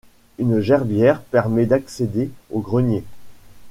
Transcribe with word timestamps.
Une 0.39 0.61
gerbière 0.61 1.21
permet 1.21 1.67
d'accéder 1.67 2.31
au 2.49 2.59
grenier. 2.59 3.03